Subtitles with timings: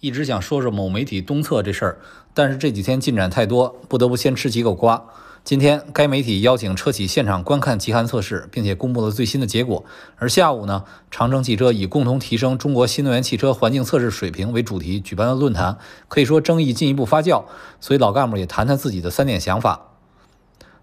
[0.00, 1.98] 一直想说说某媒体东测这事儿，
[2.32, 5.04] 但是这几天进展太多，不得不先吃几口瓜。
[5.42, 9.84] 今天该媒体邀请车企现场观看极寒测试，并且公布了最新的结果。
[10.16, 17.44] 而下午呢，长城汽车以“共同提升中国新能源汽车环境测试水平”为主题举办了论坛，可以说争议进一步发酵。
[17.80, 19.87] 所以老干部也谈谈自己的三点想法。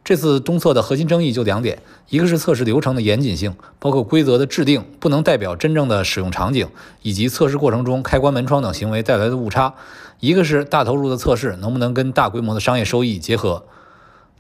[0.06, 6.68] 这次东测的核心争议就两点，一个是测试流程的严谨性，包括规则的制定不能代表真正的使用场景，
[7.02, 9.74] 以及测试过程中开关门窗等行为带来的误差；
[10.20, 13.64] 一个是大投入的测试能不能跟大规模的商业收益结合。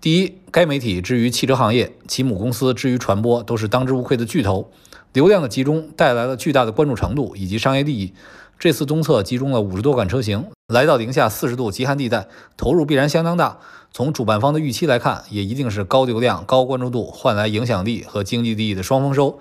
[0.05, 4.69] 第一，该媒体之于汽车行业，其母公司之于传播，都是当之无愧的巨头，
[5.13, 8.13] 流量的集中带来了巨大的关注程度以及商业利益。
[8.59, 13.57] 这次东测集中了五十多款车型，来到零下四十度极寒地带，投入必然相当大。
[13.91, 19.39] 从主办方的预期来看，也一定是高流量、高关注度换来影响力和经济利益的双丰收。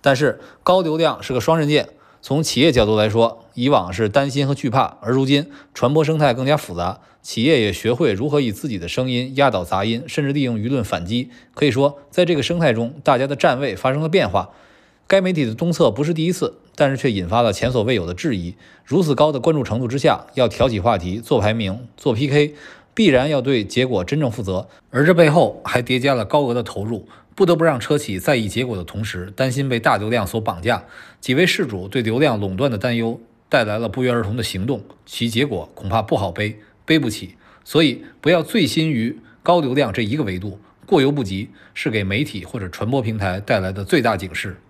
[0.00, 1.88] 但是高流量是个双刃剑，
[2.26, 11.28] 从企业角度来说，以往是担心和惧怕，而如今传播生态更加复杂，企业也学会如何以自己的声音压倒杂音，甚至利用舆论反击。
[11.52, 14.48] 可以说，在这个生态中，大家的站位发生了变化。
[15.06, 18.54] 该媒体的东测不是第一次，但是却引发了前所未有的质疑。
[18.86, 22.54] 如此高的关注程度之下，要挑起话题、做排名、做 PK，
[22.94, 24.66] 必然要对结果真正负责。
[24.88, 30.84] 而这背后还叠加了高额的投入，不得不让车企在意结果的同时，担心被大流量所绑架。
[31.20, 37.34] 几位事主对流量垄断的担忧，带来了不约而同的行动，其结果恐怕不好背，背不起。
[37.64, 44.60] 所以，不要醉心于高流量这一个维度，过犹不及，是给媒体或者传播平台带来的最大警示。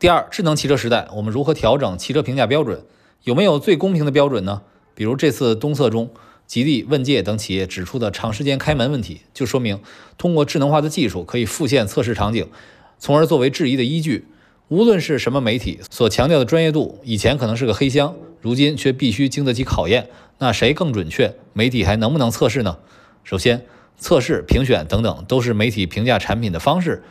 [0.00, 2.82] 第二，智能汽车时代，我们如何调整汽车评价标准？
[3.22, 4.62] 有没有最公平的标准呢？
[4.94, 6.10] 比如这次东测中，
[6.48, 9.78] 吉利、问界等企业指出的长时间开门问题，就说明
[10.16, 12.48] 通过智能化的技术可以复现测试场景，
[12.98, 14.24] 从而作为质疑的依据。
[14.68, 20.08] 无论是什么媒体所强调的专业度，以前可能是个黑箱，如今却必须经得起考验。
[20.38, 21.34] 那谁更准确？
[21.52, 22.78] 媒体还能不能测试呢？
[23.24, 23.66] 首先，
[23.98, 27.02] 测试、评选等等都是媒体评价产品的方式，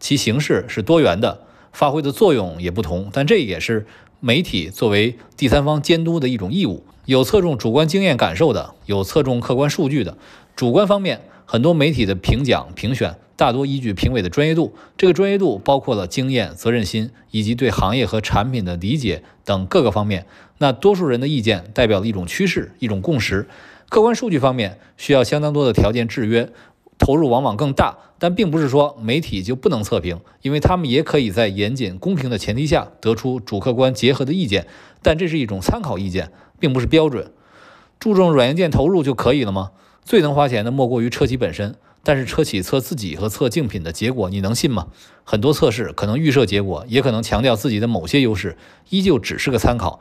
[0.00, 1.46] 其形式是多元的。
[1.72, 3.86] 发挥的作用也不同，但这也是
[4.20, 6.84] 媒体作为第三方监督的一种义务。
[7.04, 10.16] 有侧重主观经验感受的，有侧重客观数据的。
[10.54, 20.26] 主观方面，很多媒体的评奖评选大多依据评委的专业度，这个专业度包括了经验、责任心以及对行业和产品的理解等各个方面。
[20.58, 23.48] 那多数人的意见代表了一种趋势、一种共识。
[23.88, 26.50] 客观数据方面需要相当多的条件制约。
[26.98, 34.66] 投入往往更大，但并不是说媒体就不能测评，因为他们也可以在严谨公平的前提下得出主客观结合的意见，
[35.02, 37.32] 但这是一种参考意见，并不是标准。
[37.98, 39.70] 注重软硬件投入就可以了吗？
[40.04, 44.88] 最能花钱的莫过于车企本身，但是车企测自己和测竞品的结果，你能信吗？
[45.24, 48.56] 很多测试可能预设结果，也可能强调自己的某些优势，
[48.90, 50.00] 依旧只是个参考。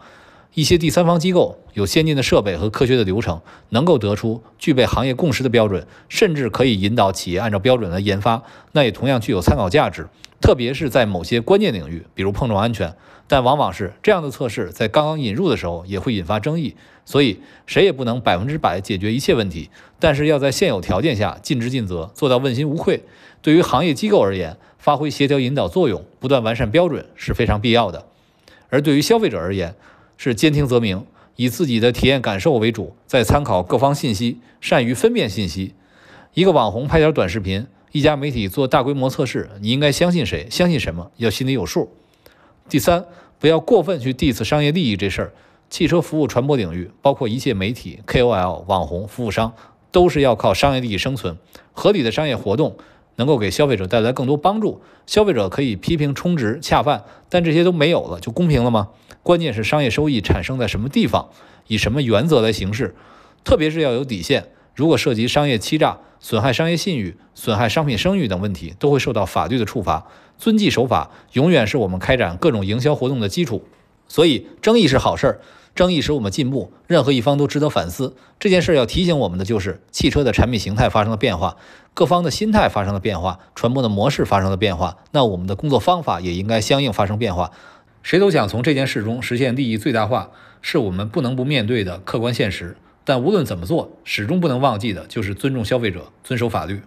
[0.54, 10.10] 一些第三方机构有先进的设备和科学的流程，能够得出具备行业共识的标准，甚至可以引导企业按照标准来研发，那也同样具有参考价值。
[10.42, 12.94] 特别是在某些关键领域，比如碰撞安全，
[13.28, 16.76] 但往往是这样的测试在刚刚引入的时候也会引发争议。
[17.06, 19.70] 所以谁也不能百分之百解决一切问题，
[20.00, 23.04] 但是要在现有条件下尽职尽责，做到问心无愧。
[23.42, 28.06] 对于行业机构而言，发挥协调引导作用，不断完善标准是非常必要的。
[28.70, 29.76] 而对于消费者而言，
[30.24, 31.04] 是兼听则明，
[31.36, 35.74] 以自己的体验感受为主，再参考各方信息，善于分辨信息。
[36.36, 40.46] 一个网红拍条短视频，一家媒体做大规模测试，你应该相信谁？
[40.52, 41.10] 相信什么？
[41.18, 41.90] 要心里有数。
[42.70, 43.04] 第三，
[43.40, 45.34] 不要过分去 diss 商业利益这事儿。
[45.72, 49.52] 汽车服务传播领域，包括一切媒体、KOL、网红、服务商，
[49.92, 51.36] 都是要靠商业利益生存。
[51.74, 52.78] 合理的商业活动
[53.16, 58.90] 能够给消费者带来更多帮助，消费者可以批评充值恰饭，但这些都没有了，就公平了吗？
[59.24, 61.30] 关键是商业收益产生在什么地方，
[61.68, 62.96] 以什么原则来行事，
[63.44, 64.50] 特别是要有底线。
[64.74, 70.08] 如果涉及商业欺诈、损害商业信誉、损害商品声誉等问题，都会受到法律的处罚。
[70.38, 73.64] 遵纪守法永远是我们开展各种营销活动的基础。
[74.08, 75.40] 所以，争议是好事儿，
[75.74, 78.16] 争议使我们进步，任何一方都值得反思。
[78.40, 81.56] 这件事要提醒我们的就是，汽车的产品形态发生了变化，
[81.94, 87.52] 各方的心态发生了变化，传播的模式发生了变化，那我们的工作方法也应该相应发生变化。
[88.04, 90.32] 谁都想从这件事中实现利益最大化，
[90.62, 92.76] 是我们不能不面对的客观现实。
[93.04, 96.82] 但无论怎么做，始终不能忘记的就是尊重消费者，遵守法律。